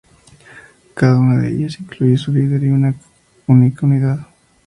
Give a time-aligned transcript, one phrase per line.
[0.95, 2.95] Cada una de ellas incluye su líder y unidad
[3.45, 4.27] única.